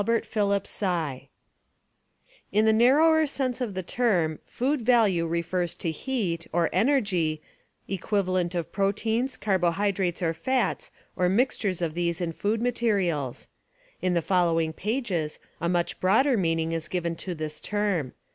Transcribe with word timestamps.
I 0.01 0.03
Food 0.03 0.25
Values 0.25 0.81
In 2.51 2.65
the 2.65 2.73
narrower 2.73 3.27
sense 3.27 3.61
of 3.61 3.75
the 3.75 3.83
term 3.83 4.39
food 4.47 4.81
value 4.81 5.27
refers 5.27 5.75
to 5.75 5.91
heat— 5.91 6.47
or 6.51 6.71
energy 6.73 7.39
equivalent 7.87 8.55
of 8.55 8.71
proteins, 8.71 9.37
carbohydrates 9.37 10.23
or 10.23 10.33
fats 10.33 10.89
or 11.15 11.29
mixtures 11.29 11.83
of 11.83 11.93
these 11.93 12.19
in 12.19 12.31
food 12.31 12.63
materials. 12.63 13.47
In 14.01 14.15
the 14.15 14.23
following 14.23 14.73
pages 14.73 15.37
a 15.61 15.69
much 15.69 15.99
broader 15.99 16.35
meaning 16.35 16.71
is 16.71 16.87
given 16.87 17.15
to 17.17 17.35
this 17.35 17.59
term. 17.59 18.13